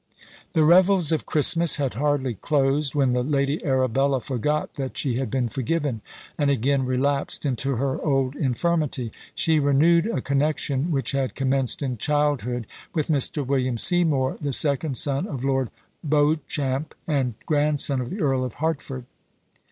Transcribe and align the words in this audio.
"The 0.53 0.63
revels 0.65 1.11
of 1.11 1.27
Christmas 1.27 1.75
had 1.75 1.93
hardly 1.93 2.33
closed 2.33 2.95
when 2.95 3.13
the 3.13 3.21
Lady 3.21 3.63
Arabella 3.63 4.19
forgot 4.19 4.73
that 4.73 4.97
she 4.97 5.17
had 5.17 5.29
been 5.29 5.47
forgiven, 5.47 6.01
and 6.39 6.49
again 6.49 6.87
relapsed 6.87 7.45
into 7.45 7.75
her 7.75 8.01
old 8.03 8.35
infirmity. 8.35 9.11
She 9.35 9.59
renewed 9.59 10.07
a 10.07 10.19
connexion, 10.19 10.89
which 10.89 11.11
had 11.11 11.35
commenced 11.35 11.83
in 11.83 11.99
childhood, 11.99 12.65
with 12.95 13.09
Mr. 13.09 13.45
William 13.45 13.77
Seymour, 13.77 14.37
the 14.41 14.53
second 14.53 14.97
son 14.97 15.27
of 15.27 15.45
Lord 15.45 15.69
Beauchamp, 16.03 16.95
and 17.05 17.35
grandson 17.45 18.01
of 18.01 18.09
the 18.09 18.21
Earl 18.21 18.43
of 18.43 18.55
Hertford. 18.55 19.05